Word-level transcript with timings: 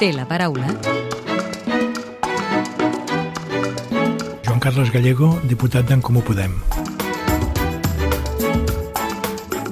té 0.00 0.14
la 0.16 0.24
paraula. 0.24 0.64
Joan 4.46 4.60
Carles 4.64 4.88
Gallego, 4.94 5.34
diputat 5.44 5.84
d'en 5.90 6.00
Comú 6.00 6.22
Podem. 6.24 6.54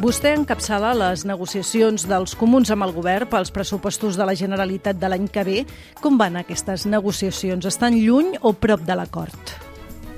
Vostè 0.02 0.34
encapçala 0.36 0.90
les 0.96 1.24
negociacions 1.28 2.04
dels 2.10 2.36
comuns 2.36 2.68
amb 2.74 2.84
el 2.84 2.92
govern 2.96 3.30
pels 3.32 3.52
pressupostos 3.54 4.20
de 4.20 4.28
la 4.28 4.36
Generalitat 4.36 5.00
de 5.00 5.08
l'any 5.08 5.30
que 5.32 5.46
ve. 5.48 5.62
Com 6.02 6.20
van 6.20 6.36
aquestes 6.36 6.84
negociacions? 6.84 7.64
Estan 7.64 7.96
lluny 7.96 8.36
o 8.42 8.52
prop 8.52 8.84
de 8.84 9.00
l'acord? 9.00 9.67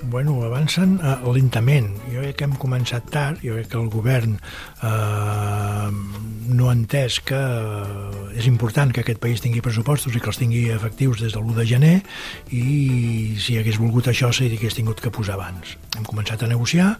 Bueno, 0.02 0.42
avancen 0.42 0.98
uh, 1.02 1.32
lentament. 1.34 1.90
Jo 2.08 2.22
crec 2.22 2.38
que 2.38 2.46
hem 2.48 2.54
començat 2.60 3.10
tard, 3.12 3.42
jo 3.44 3.56
crec 3.58 3.68
que 3.72 3.78
el 3.80 3.90
govern 3.92 4.38
uh, 4.86 5.90
no 6.48 6.70
ha 6.70 6.76
entès 6.76 7.20
que 7.26 7.36
uh, 7.36 8.30
és 8.32 8.48
important 8.48 8.94
que 8.94 9.04
aquest 9.04 9.20
país 9.20 9.44
tingui 9.44 9.60
pressupostos 9.64 10.16
i 10.16 10.22
que 10.22 10.32
els 10.32 10.40
tingui 10.40 10.64
efectius 10.72 11.20
des 11.20 11.36
de 11.36 11.42
l'1 11.42 11.58
de 11.58 11.68
gener 11.68 11.94
i 12.56 12.64
si 13.42 13.58
hagués 13.60 13.80
volgut 13.82 14.08
això 14.08 14.32
s'hagués 14.32 14.78
tingut 14.78 15.04
que 15.04 15.12
posar 15.12 15.36
abans. 15.36 15.76
Hem 15.98 16.08
començat 16.08 16.42
a 16.42 16.50
negociar, 16.50 16.94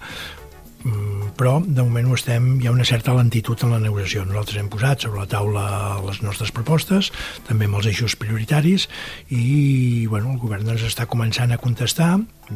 Mm, 0.80 1.09
però 1.40 1.54
de 1.64 1.80
moment 1.80 2.10
ho 2.10 2.16
estem, 2.18 2.48
hi 2.60 2.66
ha 2.68 2.72
una 2.74 2.84
certa 2.84 3.14
lentitud 3.16 3.62
en 3.64 3.70
la 3.72 3.78
negociació. 3.80 4.26
Nosaltres 4.28 4.58
hem 4.60 4.66
posat 4.68 5.06
sobre 5.06 5.22
la 5.22 5.30
taula 5.30 5.62
les 6.04 6.18
nostres 6.20 6.52
propostes, 6.52 7.08
també 7.46 7.64
amb 7.64 7.78
els 7.78 7.88
eixos 7.88 8.12
prioritaris, 8.20 8.84
i 9.32 10.04
bueno, 10.10 10.34
el 10.34 10.42
govern 10.42 10.68
ens 10.74 10.84
està 10.84 11.08
començant 11.08 11.54
a 11.56 11.60
contestar. 11.62 12.10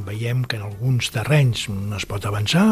Veiem 0.05 0.45
que 0.45 0.60
en 0.60 0.66
alguns 0.69 1.09
terrenys 1.15 1.65
es 1.97 2.07
pot 2.10 2.29
avançar, 2.29 2.66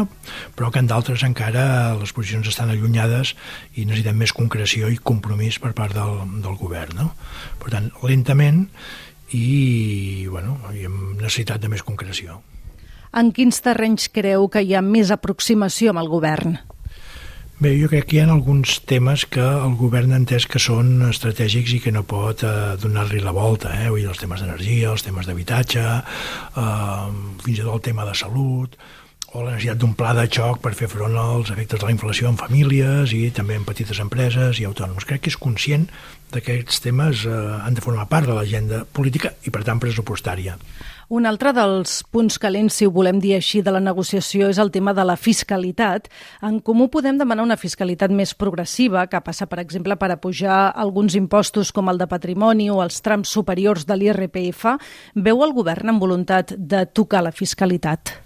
però 0.53 0.69
que 0.69 0.83
en 0.83 0.91
d'altres 0.91 1.25
encara 1.25 1.65
les 1.97 2.13
posicions 2.13 2.51
estan 2.51 2.69
allunyades 2.69 3.33
i 3.73 3.87
necessitem 3.89 4.21
més 4.21 4.37
concreció 4.37 4.93
i 4.93 5.01
compromís 5.01 5.57
per 5.63 5.73
part 5.73 5.97
del, 5.97 6.27
del 6.45 6.61
govern. 6.61 6.99
No? 6.99 7.11
Per 7.63 7.73
tant, 7.73 7.89
lentament 8.05 8.67
i, 9.33 10.27
bueno, 10.29 10.59
i 10.77 10.85
amb 10.85 11.15
necessitat 11.23 11.63
de 11.63 11.73
més 11.73 11.81
concreció. 11.81 12.43
En 13.13 13.29
quins 13.29 13.59
terrenys 13.61 14.07
creu 14.09 14.47
que 14.49 14.63
hi 14.65 14.73
ha 14.73 14.81
més 14.81 15.11
aproximació 15.13 15.91
amb 15.93 16.01
el 16.01 16.09
govern? 16.09 16.55
Bé, 17.61 17.75
jo 17.77 17.87
crec 17.87 18.07
que 18.09 18.17
hi 18.17 18.21
ha 18.23 18.25
alguns 18.33 18.79
temes 18.89 19.27
que 19.29 19.43
el 19.43 19.75
govern 19.79 20.11
ha 20.11 20.17
entès 20.19 20.47
que 20.49 20.59
són 20.59 20.97
estratègics 21.05 21.75
i 21.77 21.79
que 21.83 21.93
no 21.93 22.01
pot 22.09 22.41
eh, 22.43 22.73
donar-li 22.81 23.21
la 23.23 23.35
volta, 23.35 23.75
eh? 23.77 23.91
Vull 23.93 24.01
dir, 24.01 24.09
els 24.09 24.19
temes 24.19 24.41
d'energia, 24.41 24.89
els 24.89 25.05
temes 25.05 25.29
d'habitatge, 25.29 25.85
eh, 25.85 27.05
fins 27.45 27.53
i 27.53 27.61
tot 27.61 27.77
el 27.77 27.85
tema 27.85 28.09
de 28.09 28.17
salut, 28.17 28.75
o 29.33 29.41
la 29.41 29.55
necessitat 29.55 29.79
d'un 29.81 29.95
pla 29.97 30.13
de 30.13 30.27
xoc 30.29 30.59
per 30.61 30.75
fer 30.77 30.87
front 30.91 31.15
als 31.17 31.49
efectes 31.53 31.81
de 31.81 31.87
la 31.87 31.93
inflació 31.93 32.29
en 32.29 32.37
famílies 32.37 33.13
i 33.17 33.25
també 33.33 33.57
en 33.57 33.65
petites 33.65 33.99
empreses 34.03 34.59
i 34.61 34.67
autònoms. 34.69 35.07
Crec 35.09 35.25
que 35.25 35.33
és 35.33 35.39
conscient 35.41 35.87
que 36.33 36.41
aquests 36.41 36.81
temes 36.85 37.25
eh, 37.25 37.33
han 37.33 37.73
de 37.73 37.81
formar 37.81 38.07
part 38.09 38.29
de 38.29 38.35
l'agenda 38.37 38.83
política 38.85 39.33
i, 39.45 39.53
per 39.53 39.63
tant, 39.65 39.81
pressupostària. 39.81 40.57
Un 41.13 41.27
altre 41.29 41.51
dels 41.53 41.99
punts 42.13 42.39
calents, 42.41 42.77
si 42.77 42.87
ho 42.87 42.93
volem 42.93 43.19
dir 43.21 43.35
així, 43.37 43.61
de 43.61 43.73
la 43.73 43.81
negociació 43.83 44.47
és 44.49 44.57
el 44.61 44.71
tema 44.73 44.93
de 44.97 45.05
la 45.05 45.17
fiscalitat. 45.19 46.09
En 46.41 46.59
Comú 46.61 46.87
podem 46.93 47.19
demanar 47.19 47.45
una 47.45 47.57
fiscalitat 47.59 48.13
més 48.13 48.33
progressiva, 48.33 49.05
que 49.09 49.21
passa, 49.21 49.49
per 49.49 49.59
exemple, 49.61 49.97
per 49.97 50.09
apujar 50.13 50.71
alguns 50.71 51.17
impostos 51.19 51.73
com 51.73 51.89
el 51.89 52.01
de 52.01 52.09
patrimoni 52.09 52.69
o 52.73 52.81
els 52.85 53.01
trams 53.01 53.29
superiors 53.29 53.85
de 53.85 53.97
l'IRPF. 53.97 54.77
Veu 55.13 55.45
el 55.45 55.57
govern 55.57 55.93
amb 55.93 56.05
voluntat 56.05 56.55
de 56.57 56.85
tocar 56.85 57.25
la 57.25 57.35
fiscalitat? 57.35 58.22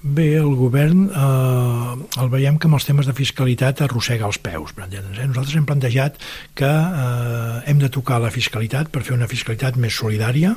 Bé, 0.00 0.30
el 0.40 0.54
govern 0.56 1.10
eh, 1.12 2.20
el 2.22 2.30
veiem 2.32 2.56
que 2.56 2.70
amb 2.70 2.78
els 2.78 2.86
temes 2.88 3.04
de 3.04 3.12
fiscalitat 3.12 3.82
arrossega 3.84 4.24
els 4.24 4.38
peus. 4.40 4.72
Eh? 4.72 5.26
Nosaltres 5.28 5.56
hem 5.58 5.66
plantejat 5.68 6.16
que 6.56 6.70
eh, 6.70 7.58
hem 7.68 7.82
de 7.82 7.90
tocar 7.92 8.16
la 8.24 8.32
fiscalitat 8.32 8.88
per 8.88 9.04
fer 9.04 9.12
una 9.18 9.28
fiscalitat 9.28 9.76
més 9.76 9.92
solidària, 9.92 10.54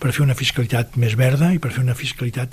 per 0.00 0.12
fer 0.12 0.26
una 0.26 0.36
fiscalitat 0.36 1.00
més 1.00 1.16
verda 1.16 1.54
i 1.54 1.60
per 1.60 1.72
fer 1.72 1.86
una 1.86 1.96
fiscalitat 1.96 2.52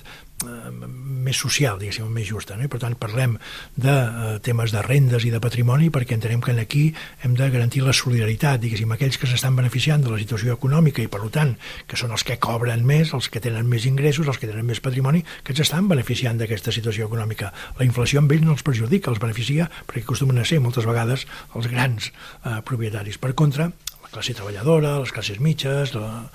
més 1.23 1.39
social, 1.39 1.79
diguéssim, 1.79 2.07
més 2.11 2.27
justa. 2.27 2.57
No? 2.57 2.67
I 2.67 2.71
per 2.71 2.81
tant 2.83 2.95
parlem 2.99 3.37
de 3.79 3.93
eh, 3.93 4.33
temes 4.43 4.73
de 4.75 4.81
rendes 4.85 5.25
i 5.25 5.31
de 5.33 5.39
patrimoni 5.43 5.89
perquè 5.93 6.17
entenem 6.17 6.43
que 6.43 6.55
aquí 6.59 6.83
hem 7.23 7.37
de 7.39 7.49
garantir 7.49 7.83
la 7.83 7.95
solidaritat, 7.95 8.59
diguéssim, 8.61 8.91
aquells 8.93 9.17
que 9.19 9.29
s'estan 9.29 9.55
beneficiant 9.55 10.03
de 10.03 10.11
la 10.11 10.19
situació 10.21 10.57
econòmica 10.57 11.03
i 11.03 11.09
per 11.11 11.23
tant 11.33 11.55
que 11.87 11.99
són 11.99 12.11
els 12.11 12.25
que 12.27 12.37
cobren 12.43 12.83
més, 12.85 13.13
els 13.15 13.29
que 13.31 13.41
tenen 13.43 13.67
més 13.69 13.87
ingressos, 13.89 14.27
els 14.27 14.39
que 14.41 14.49
tenen 14.49 14.67
més 14.67 14.83
patrimoni, 14.83 15.23
que 15.43 15.55
ens 15.55 15.63
estan 15.65 15.87
beneficiant 15.87 16.37
d'aquesta 16.39 16.75
situació 16.75 17.07
econòmica. 17.07 17.53
La 17.79 17.87
inflació 17.87 18.21
amb 18.21 18.31
ells 18.35 18.45
no 18.45 18.57
els 18.57 18.65
perjudica, 18.65 19.11
els 19.11 19.23
beneficia 19.23 19.69
perquè 19.87 20.03
acostumen 20.03 20.41
a 20.41 20.47
ser 20.47 20.59
moltes 20.63 20.87
vegades 20.89 21.25
els 21.55 21.71
grans 21.71 22.11
eh, 22.11 22.59
propietaris. 22.67 23.19
Per 23.21 23.33
contra, 23.37 23.71
classe 24.13 24.35
treballadora, 24.37 24.99
les 25.01 25.13
classes 25.13 25.39
mitges, 25.43 25.93
la, 25.97 26.27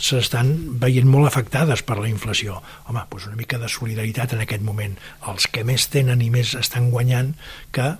s'estan 0.00 0.52
veient 0.82 1.08
molt 1.08 1.28
afectades 1.28 1.84
per 1.86 1.98
la 2.00 2.08
inflació. 2.10 2.60
Home, 2.88 3.04
doncs 3.10 3.28
una 3.28 3.38
mica 3.38 3.60
de 3.60 3.68
solidaritat 3.70 4.34
en 4.34 4.44
aquest 4.44 4.64
moment. 4.66 4.96
Els 5.30 5.46
que 5.52 5.64
més 5.66 5.86
tenen 5.92 6.24
i 6.24 6.30
més 6.32 6.54
estan 6.58 6.90
guanyant 6.94 7.34
que 7.76 7.92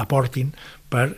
aportin 0.00 0.54
per 0.92 1.08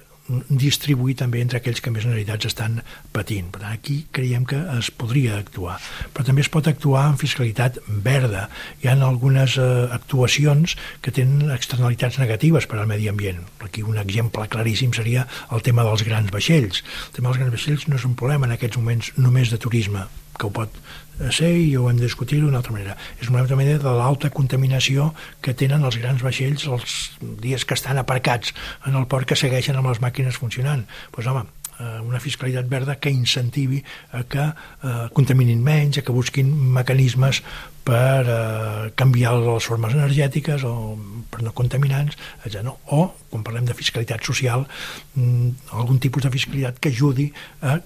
distribuir 0.48 1.16
també 1.18 1.40
entre 1.42 1.58
aquells 1.58 1.82
que 1.82 1.90
més 1.90 2.06
necessitats 2.06 2.48
estan 2.48 2.78
patint. 3.14 3.50
Per 3.52 3.62
tant, 3.62 3.74
aquí 3.74 4.02
creiem 4.14 4.46
que 4.48 4.60
es 4.76 4.90
podria 4.94 5.38
actuar. 5.40 5.78
Però 6.14 6.26
també 6.26 6.44
es 6.44 6.50
pot 6.52 6.68
actuar 6.70 7.08
en 7.10 7.18
fiscalitat 7.20 7.80
verda. 7.88 8.48
Hi 8.82 8.90
ha 8.90 8.96
algunes 9.08 9.58
eh, 9.58 9.68
actuacions 9.92 10.76
que 11.02 11.14
tenen 11.14 11.50
externalitats 11.54 12.20
negatives 12.22 12.68
per 12.70 12.78
al 12.80 12.90
medi 12.90 13.10
ambient. 13.10 13.42
Aquí 13.66 13.82
un 13.82 13.98
exemple 13.98 14.46
claríssim 14.52 14.94
seria 14.94 15.26
el 15.50 15.62
tema 15.66 15.86
dels 15.88 16.06
grans 16.06 16.32
vaixells. 16.32 16.82
El 17.08 17.18
tema 17.18 17.30
dels 17.30 17.42
grans 17.42 17.56
vaixells 17.56 17.88
no 17.88 17.98
és 17.98 18.08
un 18.08 18.18
problema 18.18 18.48
en 18.48 18.56
aquests 18.56 18.78
moments 18.78 19.12
només 19.18 19.50
de 19.50 19.58
turisme, 19.62 20.06
que 20.38 20.48
ho 20.48 20.52
pot 20.54 20.82
ser 21.30 21.52
i 21.54 21.76
ho 21.76 21.88
hem 21.90 21.98
de 22.00 22.08
discutir 22.08 22.40
d'una 22.40 22.58
altra 22.62 22.74
manera. 22.74 22.96
És 23.20 23.30
una 23.30 23.42
altra 23.42 23.56
manera 23.56 23.78
de 23.82 23.94
l'alta 23.98 24.30
contaminació 24.34 25.12
que 25.44 25.54
tenen 25.54 25.84
els 25.84 25.98
grans 26.02 26.22
vaixells 26.24 26.66
els 26.66 27.00
dies 27.42 27.64
que 27.64 27.78
estan 27.78 28.00
aparcats 28.00 28.54
en 28.88 28.96
el 28.98 29.06
port 29.06 29.28
que 29.28 29.38
segueixen 29.38 29.78
amb 29.78 29.92
les 29.92 30.00
màquines 30.02 30.38
funcionant. 30.40 30.86
Doncs 30.86 31.12
pues, 31.14 31.28
home, 31.30 31.44
eh, 31.78 32.00
una 32.00 32.20
fiscalitat 32.20 32.68
verda 32.68 32.96
que 32.98 33.10
incentivi 33.10 33.82
a 34.12 34.24
que 34.24 34.48
eh, 34.48 35.08
contaminin 35.12 35.62
menys, 35.62 35.98
a 35.98 36.02
que 36.06 36.16
busquin 36.16 36.50
mecanismes 36.74 37.42
per 37.84 38.24
eh, 38.26 38.90
canviar 38.96 39.36
les 39.38 39.68
formes 39.68 39.94
energètiques 39.94 40.64
o 40.66 40.96
per 41.30 41.42
no 41.42 41.54
contaminants, 41.54 42.18
etc. 42.42 42.62
No? 42.66 42.78
O, 42.90 43.08
quan 43.30 43.46
parlem 43.46 43.68
de 43.68 43.78
fiscalitat 43.78 44.24
social, 44.26 44.66
mm, 45.14 45.72
algun 45.78 46.02
tipus 46.02 46.26
de 46.26 46.34
fiscalitat 46.34 46.78
que 46.78 46.94
ajudi 46.94 47.32
a 47.60 47.80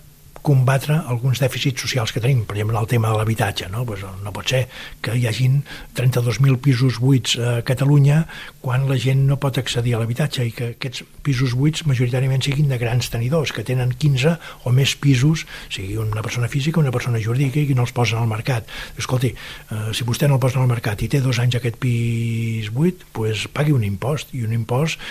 combatre 0.46 0.94
alguns 1.10 1.40
dèficits 1.42 1.82
socials 1.82 2.12
que 2.14 2.22
tenim, 2.22 2.44
per 2.46 2.54
exemple, 2.54 2.78
el 2.78 2.86
tema 2.90 3.10
de 3.10 3.18
l'habitatge. 3.18 3.66
No? 3.72 3.82
Pues 3.88 4.04
no 4.22 4.32
pot 4.34 4.52
ser 4.52 4.62
que 5.02 5.16
hi 5.18 5.26
hagin 5.26 5.58
32.000 5.98 6.60
pisos 6.62 7.00
buits 7.02 7.34
a 7.42 7.56
Catalunya 7.66 8.22
quan 8.62 8.86
la 8.90 8.98
gent 9.02 9.24
no 9.26 9.40
pot 9.42 9.58
accedir 9.58 9.96
a 9.96 10.02
l'habitatge 10.02 10.46
i 10.46 10.54
que 10.54 10.70
aquests 10.76 11.02
pisos 11.26 11.56
buits 11.58 11.82
majoritàriament 11.90 12.46
siguin 12.46 12.70
de 12.70 12.78
grans 12.78 13.10
tenidors, 13.10 13.50
que 13.54 13.66
tenen 13.66 13.94
15 13.98 14.36
o 14.62 14.74
més 14.74 14.94
pisos, 15.02 15.46
sigui 15.72 15.98
una 16.02 16.22
persona 16.22 16.50
física 16.52 16.78
o 16.78 16.84
una 16.84 16.94
persona 16.94 17.22
jurídica 17.22 17.62
i 17.62 17.66
que 17.66 17.78
no 17.78 17.86
els 17.86 17.94
posen 17.96 18.22
al 18.22 18.30
mercat. 18.30 18.70
Escolti, 18.98 19.34
eh, 19.34 19.86
si 19.92 20.06
vostè 20.06 20.30
no 20.30 20.38
el 20.38 20.42
posa 20.42 20.62
al 20.62 20.70
mercat 20.70 21.02
i 21.02 21.10
té 21.10 21.22
dos 21.24 21.40
anys 21.42 21.58
aquest 21.58 21.80
pis 21.82 22.70
buit, 22.74 23.02
pues 23.16 23.48
pagui 23.50 23.74
un 23.74 23.86
impost, 23.86 24.34
i 24.34 24.46
un 24.46 24.54
impost 24.54 25.02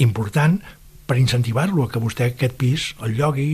important 0.00 0.60
per 1.10 1.18
incentivar-lo 1.18 1.82
a 1.82 1.90
que 1.90 1.98
vostè 1.98 2.28
aquest 2.30 2.52
pis 2.54 2.84
el 3.02 3.16
llogui 3.18 3.44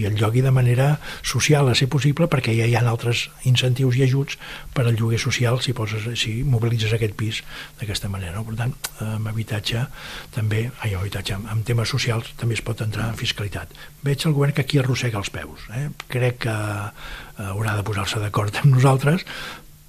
i 0.00 0.04
el 0.08 0.14
llogui 0.16 0.40
de 0.40 0.52
manera 0.56 0.86
social 1.20 1.68
a 1.68 1.74
ser 1.76 1.90
possible 1.92 2.30
perquè 2.32 2.54
ja 2.56 2.64
hi 2.64 2.72
ha 2.78 2.80
altres 2.88 3.26
incentius 3.50 3.98
i 3.98 4.06
ajuts 4.06 4.38
per 4.72 4.86
al 4.86 4.96
lloguer 4.96 5.18
social 5.20 5.60
si, 5.60 5.74
poses, 5.76 6.06
si 6.16 6.38
mobilitzes 6.48 6.94
aquest 6.96 7.12
pis 7.20 7.42
d'aquesta 7.80 8.08
manera. 8.08 8.40
Per 8.46 8.56
tant, 8.56 8.72
amb 9.04 9.28
habitatge 9.28 9.84
també, 10.32 10.62
ai, 10.80 10.94
amb 10.94 11.02
habitatge, 11.02 11.36
amb 11.36 11.66
temes 11.68 11.92
socials 11.92 12.32
també 12.40 12.56
es 12.56 12.64
pot 12.64 12.80
entrar 12.80 13.10
en 13.12 13.20
fiscalitat. 13.20 13.76
Veig 14.04 14.24
el 14.24 14.32
govern 14.38 14.56
que 14.56 14.64
aquí 14.64 14.80
arrossega 14.80 15.20
els 15.20 15.32
peus. 15.34 15.68
Eh? 15.76 15.90
Crec 16.08 16.40
que 16.46 16.56
eh, 16.56 17.50
haurà 17.50 17.76
de 17.76 17.84
posar-se 17.84 18.22
d'acord 18.22 18.62
amb 18.62 18.78
nosaltres 18.78 19.28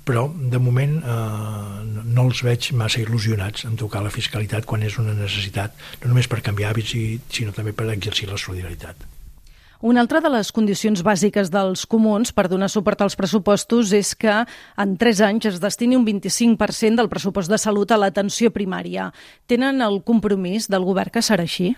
però 0.06 0.28
de 0.30 0.62
moment 0.62 1.00
eh, 1.02 1.82
no 2.06 2.28
els 2.30 2.44
veig 2.46 2.70
massa 2.78 3.02
il·lusionats 3.02 3.66
en 3.66 3.76
tocar 3.80 4.04
la 4.06 4.14
fiscalitat 4.14 4.68
quan 4.70 4.86
és 4.86 5.00
una 5.02 5.18
necessitat, 5.18 5.74
no 6.04 6.14
només 6.14 6.30
per 6.30 6.44
canviar 6.46 6.72
hàbits, 6.72 6.96
sinó 7.34 7.56
també 7.56 7.74
per 7.74 7.90
exercir 7.94 8.30
la 8.30 8.40
solidaritat. 8.40 9.08
Una 9.86 10.00
altra 10.02 10.22
de 10.24 10.32
les 10.32 10.50
condicions 10.56 11.02
bàsiques 11.06 11.52
dels 11.54 11.84
comuns 11.86 12.32
per 12.34 12.48
donar 12.50 12.72
suport 12.72 13.02
als 13.04 13.18
pressupostos 13.20 13.92
és 13.94 14.14
que 14.16 14.38
en 14.82 14.96
tres 14.98 15.20
anys 15.22 15.50
es 15.52 15.60
destini 15.62 15.98
un 15.98 16.06
25% 16.08 16.96
del 16.98 17.10
pressupost 17.12 17.52
de 17.52 17.60
salut 17.62 17.92
a 17.92 18.00
l'atenció 18.00 18.54
primària. 18.56 19.12
Tenen 19.46 19.84
el 19.86 20.00
compromís 20.08 20.70
del 20.72 20.88
govern 20.88 21.12
que 21.14 21.22
serà 21.22 21.46
així? 21.46 21.76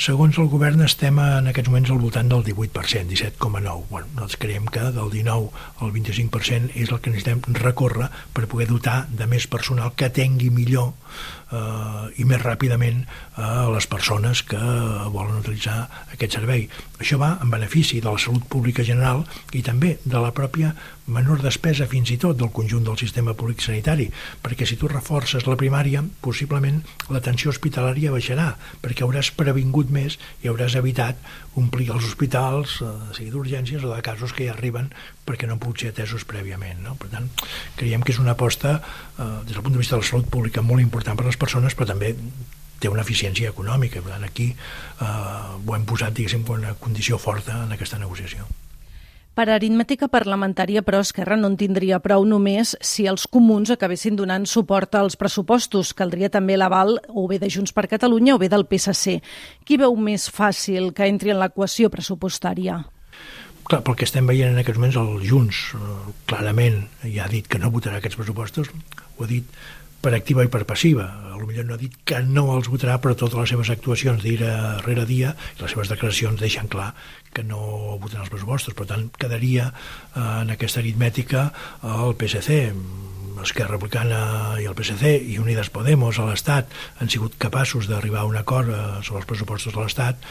Segons 0.00 0.36
el 0.38 0.48
govern 0.52 0.84
estem 0.84 1.18
en 1.22 1.48
aquests 1.50 1.70
moments 1.70 1.90
al 1.90 2.00
voltant 2.02 2.28
del 2.30 2.44
18%, 2.46 3.08
17,9%. 3.10 3.86
Bueno, 3.90 4.06
nosaltres 4.14 4.38
creiem 4.42 4.66
que 4.70 4.84
del 4.94 5.10
19 5.10 5.48
al 5.82 5.92
25% 5.94 6.76
és 6.76 6.92
el 6.92 7.00
que 7.00 7.12
necessitem 7.12 7.42
recórrer 7.58 8.10
per 8.36 8.46
poder 8.50 8.68
dotar 8.70 8.98
de 9.08 9.26
més 9.30 9.48
personal 9.50 9.94
que 9.96 10.10
tengui 10.12 10.52
millor 10.54 10.92
eh, 11.50 12.20
i 12.20 12.26
més 12.28 12.42
ràpidament 12.42 13.02
a 13.34 13.48
eh, 13.48 13.70
les 13.74 13.88
persones 13.90 14.44
que 14.46 14.60
volen 14.60 15.40
utilitzar 15.40 15.78
aquest 16.14 16.38
servei. 16.38 16.68
Això 17.00 17.18
va 17.20 17.36
en 17.42 17.50
benefici 17.52 18.00
de 18.00 18.12
la 18.12 18.22
salut 18.22 18.46
pública 18.52 18.86
general 18.86 19.24
i 19.52 19.64
també 19.66 19.96
de 20.04 20.22
la 20.22 20.34
pròpia 20.36 20.74
menor 21.06 21.42
despesa 21.42 21.86
fins 21.90 22.10
i 22.10 22.18
tot 22.18 22.38
del 22.38 22.50
conjunt 22.54 22.84
del 22.86 22.98
sistema 22.98 23.34
públic 23.38 23.62
sanitari, 23.62 24.08
perquè 24.42 24.66
si 24.66 24.78
tu 24.80 24.88
reforces 24.90 25.46
la 25.46 25.56
primària, 25.58 26.02
possiblement 26.24 26.82
l'atenció 27.14 27.52
hospitalària 27.52 28.14
baixarà, 28.14 28.52
perquè 28.82 29.06
hauràs 29.06 29.30
previngut 29.38 29.92
més 29.94 30.18
i 30.42 30.50
hauràs 30.50 30.74
evitat 30.78 31.20
omplir 31.56 31.88
els 31.94 32.04
hospitals, 32.10 32.80
eh, 32.82 32.90
sigui 33.16 33.30
d'urgències 33.30 33.84
o 33.84 33.94
de 33.94 34.02
casos 34.02 34.34
que 34.34 34.48
ja 34.48 34.56
arriben 34.56 34.90
perquè 35.26 35.46
no 35.46 35.54
han 35.54 35.62
pogut 35.62 35.80
ser 35.80 35.94
atesos 35.94 36.26
prèviament. 36.26 36.82
No? 36.82 36.96
Per 37.00 37.08
tant, 37.14 37.30
creiem 37.76 38.02
que 38.02 38.12
és 38.12 38.20
una 38.22 38.34
aposta 38.36 38.76
eh, 38.78 39.30
des 39.46 39.54
del 39.54 39.62
punt 39.62 39.78
de 39.78 39.82
vista 39.82 39.96
de 39.96 40.02
la 40.02 40.10
salut 40.10 40.28
pública 40.28 40.62
molt 40.62 40.82
important 40.82 41.16
per 41.16 41.26
a 41.26 41.30
les 41.30 41.40
persones, 41.40 41.74
però 41.74 41.88
també 41.94 42.14
té 42.78 42.90
una 42.92 43.06
eficiència 43.06 43.54
econòmica. 43.54 44.02
Per 44.02 44.12
tant, 44.12 44.26
aquí 44.26 44.50
eh, 44.52 45.06
ho 45.06 45.74
hem 45.78 45.88
posat, 45.88 46.14
diguéssim, 46.18 46.44
una 46.50 46.74
condició 46.74 47.18
forta 47.18 47.62
en 47.64 47.72
aquesta 47.78 47.98
negociació. 48.02 48.46
Per 49.36 49.50
aritmètica 49.52 50.06
parlamentària, 50.08 50.80
però, 50.80 51.02
Esquerra 51.04 51.36
no 51.36 51.50
en 51.50 51.58
tindria 51.60 51.98
prou 52.00 52.22
només 52.24 52.70
si 52.80 53.04
els 53.04 53.26
comuns 53.28 53.68
acabessin 53.74 54.16
donant 54.16 54.46
suport 54.48 54.96
als 54.96 55.18
pressupostos. 55.20 55.90
Caldria 55.92 56.30
també 56.32 56.56
l'aval 56.56 56.94
o 57.12 57.26
bé 57.28 57.36
de 57.42 57.50
Junts 57.52 57.76
per 57.76 57.84
Catalunya 57.90 58.32
o 58.32 58.40
bé 58.40 58.48
del 58.48 58.64
PSC. 58.64 59.18
Qui 59.68 59.76
veu 59.76 59.92
més 60.00 60.30
fàcil 60.32 60.88
que 60.96 61.04
entri 61.04 61.34
en 61.34 61.42
l'equació 61.42 61.92
pressupostària? 61.92 62.78
Clar, 63.68 63.82
pel 63.84 63.98
que 64.00 64.08
estem 64.08 64.24
veient 64.24 64.54
en 64.54 64.62
aquests 64.62 64.80
moments, 64.80 64.96
el 65.02 65.28
Junts 65.28 65.60
eh, 65.76 65.98
clarament 66.32 66.86
ja 67.04 67.26
ha 67.26 67.28
dit 67.28 67.44
que 67.44 67.60
no 67.60 67.74
votarà 67.74 68.00
aquests 68.00 68.16
pressupostos, 68.16 68.72
ho 68.72 69.26
ha 69.26 69.28
dit 69.28 69.52
per 70.00 70.14
activa 70.14 70.44
i 70.44 70.50
per 70.52 70.64
passiva. 70.68 71.06
A 71.32 71.36
lo 71.36 71.46
millor 71.48 71.66
no 71.68 71.74
ha 71.76 71.80
dit 71.80 71.92
que 72.04 72.20
no 72.24 72.48
els 72.54 72.70
votarà, 72.72 72.96
però 73.02 73.14
totes 73.14 73.38
les 73.40 73.52
seves 73.54 73.70
actuacions 73.74 74.22
dia 74.24 74.78
rere 74.84 75.04
dia 75.08 75.34
i 75.56 75.62
les 75.62 75.74
seves 75.74 75.92
declaracions 75.92 76.40
deixen 76.40 76.70
clar 76.72 76.92
que 77.36 77.44
no 77.44 77.98
voten 78.00 78.22
els 78.22 78.32
pressupostos. 78.32 78.76
Per 78.76 78.86
tant, 78.88 79.08
quedaria 79.20 79.68
eh, 79.68 80.20
en 80.20 80.54
aquesta 80.54 80.80
aritmètica 80.80 81.50
el 81.84 82.16
PSC, 82.16 82.62
Esquerra 83.44 83.74
Republicana 83.76 84.20
i 84.62 84.68
el 84.70 84.76
PSC 84.78 85.12
i 85.32 85.38
Unides 85.42 85.68
Podemos 85.74 86.18
a 86.18 86.28
l'Estat 86.28 86.72
han 87.00 87.10
sigut 87.12 87.36
capaços 87.42 87.90
d'arribar 87.90 88.24
a 88.24 88.30
un 88.30 88.38
acord 88.40 88.70
eh, 88.72 88.78
sobre 89.02 89.20
els 89.20 89.28
pressupostos 89.28 89.74
de 89.74 89.82
l'Estat, 89.82 90.22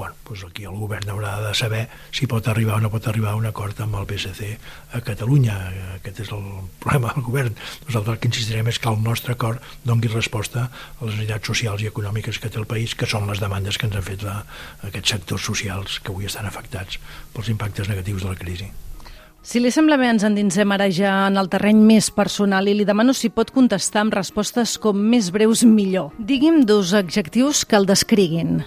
bueno, 0.00 0.14
doncs 0.24 0.44
aquí 0.46 0.64
el 0.64 0.76
govern 0.80 1.10
haurà 1.12 1.34
de 1.44 1.52
saber 1.54 1.82
si 2.16 2.28
pot 2.30 2.46
arribar 2.48 2.78
o 2.78 2.80
no 2.80 2.90
pot 2.92 3.06
arribar 3.10 3.34
a 3.34 3.40
un 3.40 3.46
acord 3.50 3.80
amb 3.84 3.98
el 4.00 4.06
PSC 4.08 4.48
a 4.96 5.00
Catalunya. 5.04 5.56
Aquest 5.98 6.22
és 6.24 6.32
el 6.32 6.44
problema 6.80 7.12
del 7.12 7.26
govern. 7.26 7.56
Nosaltres 7.86 8.14
el 8.16 8.20
que 8.22 8.30
insistirem 8.32 8.72
és 8.72 8.80
que 8.80 8.88
el 8.88 9.00
nostre 9.04 9.36
acord 9.36 9.60
dongui 9.84 10.12
resposta 10.12 10.68
a 10.70 11.04
les 11.04 11.18
necessitats 11.18 11.52
socials 11.52 11.84
i 11.84 11.90
econòmiques 11.92 12.40
que 12.40 12.48
té 12.48 12.60
el 12.62 12.70
país, 12.70 12.96
que 12.96 13.08
són 13.10 13.28
les 13.28 13.44
demandes 13.44 13.76
que 13.76 13.90
ens 13.90 13.98
han 14.00 14.06
fet 14.06 14.24
la, 14.24 14.40
aquests 14.88 15.16
sectors 15.18 15.50
socials 15.52 16.00
que 16.00 16.14
avui 16.14 16.30
estan 16.30 16.48
afectats 16.48 16.96
pels 17.34 17.52
impactes 17.52 17.92
negatius 17.92 18.24
de 18.24 18.32
la 18.32 18.40
crisi. 18.40 18.72
Si 19.42 19.60
li 19.60 19.70
sembla 19.72 19.96
bé, 19.96 20.10
ens 20.12 20.26
endinsem 20.26 20.72
ara 20.72 20.90
ja 20.92 21.26
en 21.28 21.38
el 21.40 21.48
terreny 21.48 21.80
més 21.80 22.10
personal 22.12 22.68
i 22.68 22.74
li 22.76 22.84
demano 22.84 23.14
si 23.16 23.32
pot 23.32 23.50
contestar 23.54 24.04
amb 24.04 24.14
respostes 24.14 24.76
com 24.78 24.98
més 25.00 25.30
breus 25.32 25.64
millor. 25.64 26.12
Digui'm 26.18 26.66
dos 26.68 26.92
adjectius 26.94 27.64
que 27.64 27.80
el 27.80 27.88
descriguin 27.88 28.60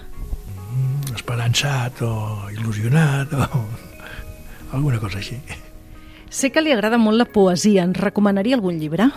esperançat 1.24 2.02
o 2.04 2.12
il·lusionat 2.52 3.32
o 3.32 3.46
alguna 4.76 5.00
cosa 5.00 5.18
així. 5.22 5.38
Sé 6.28 6.50
que 6.50 6.60
li 6.60 6.74
agrada 6.74 6.98
molt 6.98 7.16
la 7.16 7.28
poesia. 7.30 7.84
Ens 7.86 8.00
recomanaria 8.00 8.58
algun 8.58 8.76
llibre? 8.80 9.08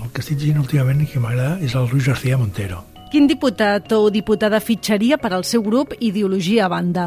El 0.00 0.10
que 0.10 0.24
estic 0.24 0.40
llegint 0.40 0.62
últimament 0.64 1.04
i 1.04 1.08
que 1.10 1.22
m'agrada 1.22 1.60
és 1.62 1.76
el 1.78 1.86
Luis 1.92 2.08
García 2.08 2.40
Montero. 2.40 2.82
Quin 3.12 3.28
diputat 3.30 3.92
o 3.94 4.08
diputada 4.10 4.58
fitxaria 4.64 5.20
per 5.22 5.34
al 5.36 5.44
seu 5.46 5.62
grup 5.62 5.94
Ideologia 6.00 6.64
a 6.66 6.72
banda? 6.72 7.06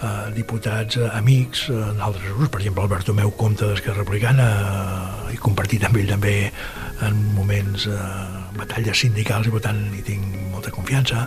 Uh, 0.00 0.30
diputats 0.32 0.96
uh, 0.96 1.10
amics 1.18 1.66
uh, 1.68 1.90
en 1.90 1.98
altres 2.00 2.24
grups, 2.32 2.48
per 2.48 2.62
exemple 2.62 2.86
el 2.86 2.92
Bartomeu 2.94 3.34
Comte 3.36 3.66
d'Esquerra 3.68 4.00
Republicana 4.00 4.46
uh, 4.48 5.32
i 5.34 5.36
compartit 5.36 5.84
amb 5.84 6.00
ell 6.00 6.08
també 6.08 6.36
en 7.04 7.18
moments 7.36 7.84
uh, 7.84 8.39
batalles 8.56 9.04
sindicals 9.06 9.48
i 9.48 9.54
per 9.54 9.62
tant 9.68 9.80
hi 9.94 10.04
tinc 10.06 10.36
molta 10.50 10.72
confiança. 10.74 11.24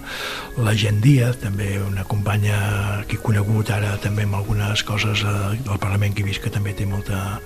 La 0.62 0.75
Gent 0.78 1.02
Díaz, 1.02 1.40
també 1.42 1.80
una 1.81 2.04
companya 2.06 3.02
que 3.08 3.18
he 3.18 3.24
conegut 3.24 3.72
ara 3.74 3.96
també 4.04 4.28
amb 4.28 4.38
algunes 4.38 4.84
coses 4.86 5.24
eh, 5.25 5.34
del 5.66 5.80
Parlament 5.81 6.14
que 6.14 6.22
he 6.22 6.28
vist 6.28 6.44
que 6.44 6.54
també 6.54 6.75
té 6.78 6.86
molta 6.86 7.40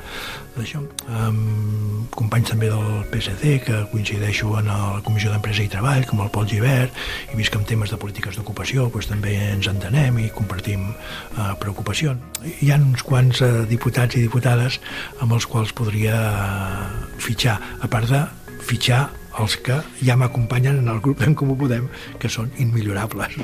d'això. 0.57 0.81
Um, 1.07 2.07
companys 2.17 2.51
també 2.51 2.69
del 2.71 3.03
PSC 3.11 3.57
que 3.65 3.81
coincideixo 3.91 4.55
en 4.59 4.69
la 4.71 5.01
Comissió 5.05 5.31
d'Empresa 5.31 5.63
i 5.63 5.69
Treball, 5.71 6.05
com 6.09 6.23
el 6.23 6.31
Pol 6.33 6.47
Givert, 6.49 6.97
i 7.31 7.37
vist 7.39 7.53
que 7.53 7.61
en 7.61 7.67
temes 7.69 7.93
de 7.93 7.99
polítiques 8.01 8.35
d'ocupació 8.35 8.87
doncs, 8.89 9.09
també 9.11 9.35
ens 9.51 9.69
entenem 9.69 10.17
i 10.23 10.31
compartim 10.33 10.89
uh, 10.89 11.53
preocupacions. 11.61 12.41
Hi 12.59 12.73
ha 12.73 12.81
uns 12.81 13.05
quants 13.05 13.43
uh, 13.45 13.63
diputats 13.69 14.17
i 14.17 14.25
diputades 14.25 14.81
amb 15.21 15.37
els 15.37 15.47
quals 15.47 15.75
podria 15.77 16.17
uh, 16.17 16.91
fitxar, 17.21 17.59
a 17.79 17.91
part 17.91 18.09
de 18.11 18.25
fitxar 18.67 19.05
els 19.39 19.57
que 19.63 19.79
ja 20.03 20.17
m'acompanyen 20.19 20.81
en 20.81 20.91
el 20.91 21.01
grup 21.01 21.21
d'en 21.21 21.35
Comú 21.37 21.57
Podem, 21.57 21.87
que 22.19 22.29
són 22.29 22.51
immillorables. 22.57 23.37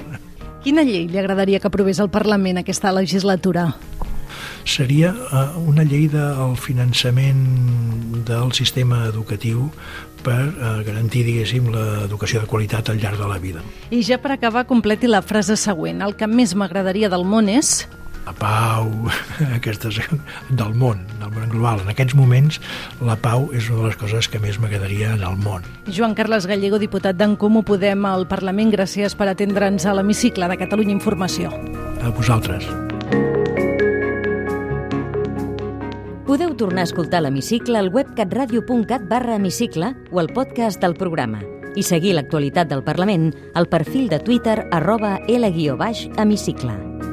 Quina 0.64 0.86
llei 0.88 1.10
li 1.12 1.20
agradaria 1.20 1.60
que 1.60 1.68
aprovés 1.68 2.00
el 2.00 2.10
Parlament 2.10 2.62
aquesta 2.62 2.94
legislatura? 2.96 3.74
Seria 4.64 5.12
uh, 5.12 5.60
una 5.60 5.84
llei 5.84 6.08
del 6.08 6.56
finançament 6.56 7.44
del 8.24 8.54
sistema 8.56 9.04
educatiu 9.10 9.68
per 10.24 10.40
uh, 10.48 10.78
garantir, 10.88 11.26
diguéssim, 11.28 11.68
l'educació 11.74 12.42
de 12.42 12.48
qualitat 12.48 12.90
al 12.90 13.02
llarg 13.04 13.20
de 13.20 13.28
la 13.28 13.42
vida. 13.44 13.64
I 13.92 14.00
ja 14.08 14.18
per 14.24 14.32
acabar, 14.38 14.64
completi 14.70 15.12
la 15.12 15.22
frase 15.22 15.60
següent. 15.60 16.00
El 16.02 16.16
que 16.16 16.32
més 16.32 16.56
m'agradaria 16.56 17.12
del 17.12 17.28
món 17.28 17.52
és 17.52 17.84
la 18.26 18.34
pau, 18.38 18.90
aquestes 19.58 20.00
del 20.50 20.74
món, 20.76 21.04
del 21.20 21.32
món 21.34 21.50
global. 21.52 21.84
En 21.84 21.92
aquests 21.94 22.16
moments, 22.18 22.60
la 23.04 23.18
pau 23.20 23.50
és 23.56 23.70
una 23.70 23.84
de 23.84 23.92
les 23.92 24.00
coses 24.00 24.30
que 24.32 24.42
més 24.44 24.60
m'agradaria 24.62 25.14
en 25.18 25.26
el 25.28 25.38
món. 25.44 25.66
Joan 25.88 26.16
Carles 26.18 26.48
Gallego, 26.50 26.80
diputat 26.82 27.20
d'en 27.20 27.36
Comú 27.40 27.64
Podem 27.68 28.06
al 28.08 28.28
Parlament, 28.32 28.72
gràcies 28.74 29.18
per 29.18 29.30
atendre'ns 29.32 29.86
a 29.86 29.96
l'hemicicle 29.98 30.50
de 30.50 30.60
Catalunya 30.60 30.96
Informació. 30.96 31.52
A 32.04 32.12
vosaltres. 32.16 32.68
Podeu 36.24 36.56
tornar 36.58 36.82
a 36.82 36.90
escoltar 36.90 37.22
l'hemicicle 37.22 37.78
al 37.78 37.92
web 37.94 38.10
catradio.cat 38.18 39.04
barra 39.10 39.36
hemicicle 39.36 39.92
o 40.12 40.24
al 40.24 40.32
podcast 40.34 40.82
del 40.82 40.96
programa 40.98 41.44
i 41.76 41.84
seguir 41.86 42.16
l'actualitat 42.18 42.70
del 42.70 42.84
Parlament 42.86 43.32
al 43.54 43.70
perfil 43.70 44.10
de 44.10 44.22
Twitter 44.22 44.64
arroba 44.72 45.20
L-hemicicle. 45.28 47.13